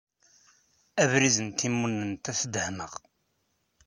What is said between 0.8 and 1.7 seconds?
Abrid n